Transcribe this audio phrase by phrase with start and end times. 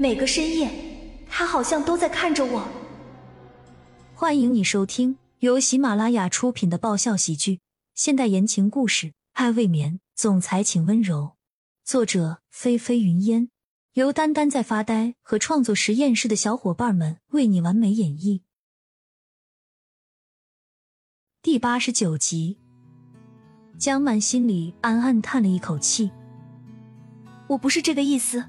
[0.00, 0.70] 每个深夜，
[1.28, 2.66] 他好像都在看着我。
[4.14, 7.60] 欢迎你收听由喜马拉雅出品的爆笑喜剧、
[7.94, 11.32] 现代言情故事《爱未眠》，总裁请温柔。
[11.84, 13.50] 作者：菲菲云烟，
[13.92, 18.40] 由丹丹在发呆和创作实验室的小伙伴们为你完美演绎。
[21.42, 22.56] 第八十九集，
[23.78, 26.10] 江曼心里暗暗叹了一口气。
[27.48, 28.42] 我不是这个意思。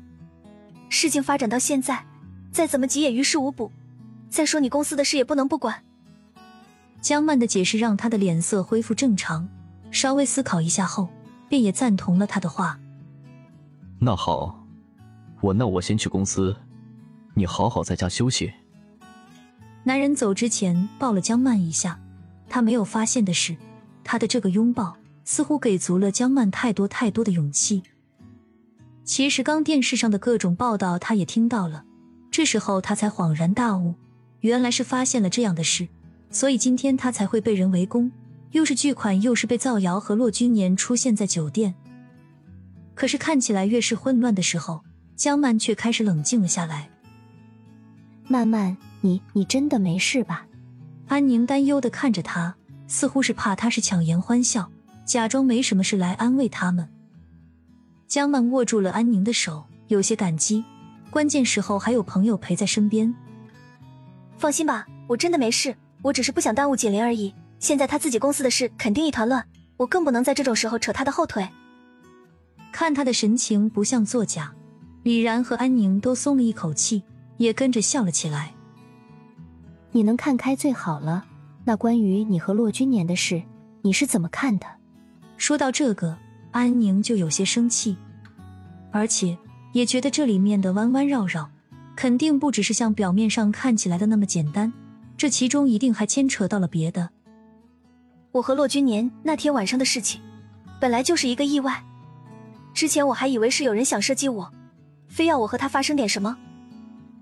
[0.92, 2.06] 事情发展到现在，
[2.52, 3.72] 再怎么急也于事无补。
[4.30, 5.84] 再说你公司的事也不能不管。
[7.00, 9.48] 江曼的解释让他的脸色恢复正常，
[9.90, 11.08] 稍微思考一下后，
[11.48, 12.78] 便也赞同了他的话。
[14.00, 14.68] 那好，
[15.40, 16.56] 我那我先去公司，
[17.36, 18.52] 你好好在家休息。
[19.84, 22.00] 男人走之前抱了江曼一下。
[22.50, 23.56] 他没有发现的是，
[24.04, 27.82] 他的这个拥抱似乎给足了江曼太多太多的勇气。
[29.12, 31.84] 其实刚电视上的各种报道，他也听到了。
[32.32, 33.94] 这时候他才恍然大悟，
[34.40, 35.86] 原来是发现了这样的事，
[36.30, 38.10] 所以今天他才会被人围攻，
[38.52, 41.76] 又是巨款，又是被造谣和骆君年出现在酒店。
[42.96, 44.82] 可是看起来越是混乱的时候，
[45.18, 46.90] 江曼却开始冷静了下来。
[48.30, 50.46] 曼曼，你你真的没事吧？
[51.10, 52.56] 安宁担忧的看着他，
[52.88, 54.72] 似乎是怕他是强颜欢笑，
[55.04, 56.88] 假装没什么事来安慰他们。
[58.12, 60.66] 江曼握住了安宁的手，有些感激，
[61.10, 63.16] 关键时候还有朋友陪在身边。
[64.38, 67.34] 放心吧，我真的没事，我只是不想耽误锦麟而已。
[67.58, 69.42] 现在他自己公司的事肯定一团乱，
[69.78, 71.48] 我更不能在这种时候扯他的后腿。
[72.74, 74.54] 看他的神情不像作假，
[75.04, 77.04] 李然和安宁都松了一口气，
[77.38, 78.54] 也跟着笑了起来。
[79.94, 81.24] 你能看开最好了。
[81.64, 83.42] 那关于你和骆君年的事，
[83.84, 84.66] 你是怎么看的？
[85.38, 86.18] 说到这个，
[86.52, 87.98] 安宁就有些生气，
[88.92, 89.38] 而且
[89.74, 91.50] 也觉得这里面的弯弯绕绕，
[91.96, 94.72] 肯定不只是像表面上看起来的那么简单，
[95.18, 97.10] 这其中一定还牵扯到了别的。
[98.32, 100.22] 我和骆君年那天晚上的事情，
[100.80, 101.84] 本来就是一个意外。
[102.74, 104.52] 之前我还以为是有人想设计我，
[105.08, 106.38] 非要我和他发生点什么，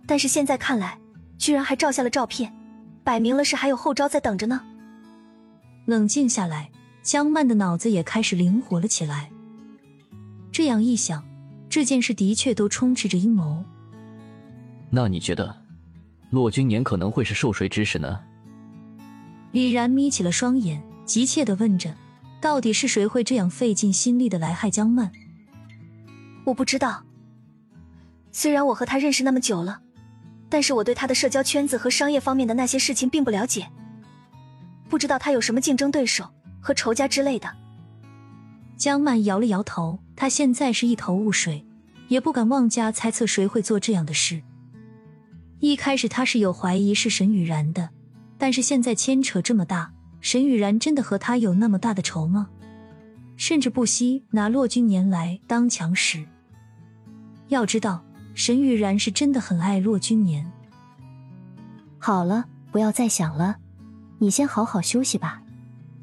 [0.05, 0.97] 但是现在看来，
[1.37, 2.53] 居然还照下了照片。
[3.03, 4.61] 摆明了是还有后招在等着呢。
[5.85, 6.69] 冷静下来，
[7.01, 9.29] 江曼的脑子也开始灵活了起来。
[10.51, 11.23] 这样一想，
[11.69, 13.63] 这件事的确都充斥着阴谋。
[14.89, 15.55] 那你觉得，
[16.29, 18.19] 骆君年可能会是受谁指使呢？
[19.51, 21.95] 李然眯起了双眼，急切的问着
[22.41, 25.11] ：“到底是谁会这样费尽心力的来害江曼？”
[26.45, 27.03] 我不知道。
[28.31, 29.81] 虽然我和他认识那么久了。
[30.51, 33.69] 但是我对他的社交圈子和商业方面的那些事情并不了解，
[34.89, 36.27] 不知道他有什么竞争对手
[36.59, 37.49] 和仇家之类的。
[38.77, 41.65] 江曼摇了摇头，他现在是一头雾水，
[42.07, 44.41] 也不敢妄加猜测谁会做这样的事。
[45.59, 47.89] 一开始他是有怀疑是沈雨然的，
[48.37, 52.49] 但是现在牵扯这么大，沈雨然真的和他有那么大的仇吗？
[53.35, 56.25] 甚至不惜拿骆君年来当强使。
[57.47, 58.03] 要知道。
[58.35, 60.49] 沈雨然是真的很爱骆君年。
[61.97, 63.57] 好了，不要再想了，
[64.19, 65.41] 你先好好休息吧。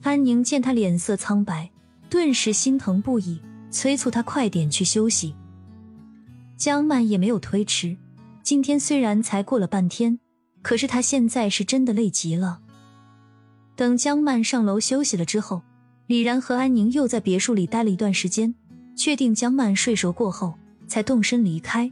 [0.07, 1.69] 安宁见他脸色苍白，
[2.09, 3.41] 顿时心疼不已，
[3.73, 5.35] 催促他快点去休息。
[6.57, 7.97] 江曼也没有推迟，
[8.41, 10.21] 今天虽然才过了半天，
[10.63, 12.61] 可是他现在是真的累极了。
[13.75, 15.63] 等江曼上楼休息了之后，
[16.07, 18.55] 李然和安宁又在别墅里待了一段时间，
[18.95, 20.55] 确定江曼睡熟过后，
[20.87, 21.91] 才动身离开。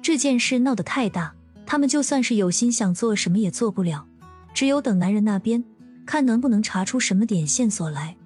[0.00, 1.34] 这件事闹得太大，
[1.66, 4.06] 他们就算是有心想做什么也做不了，
[4.54, 5.62] 只有等男人那边
[6.06, 8.16] 看能不能查出什么点线索来。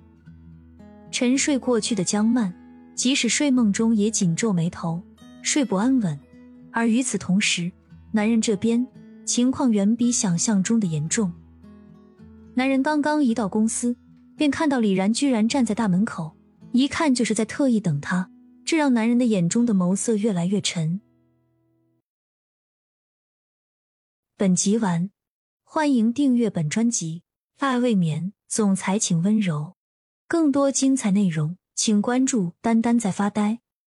[1.11, 2.53] 沉睡过去的江曼，
[2.95, 5.03] 即使睡梦中也紧皱眉头，
[5.43, 6.17] 睡不安稳。
[6.71, 7.73] 而与此同时，
[8.13, 8.87] 男人这边
[9.25, 11.33] 情况远比想象中的严重。
[12.55, 13.97] 男人刚刚一到公司，
[14.37, 16.37] 便看到李然居然站在大门口，
[16.73, 18.31] 一看就是在特意等他，
[18.65, 21.01] 这让男人的眼中的眸色越来越沉。
[24.37, 25.11] 本集完，
[25.65, 27.23] 欢迎订阅本专辑
[27.61, 29.75] 《爱未眠》，总裁请温柔。
[30.27, 33.61] 更多精彩内容，请关注“丹丹在发呆”。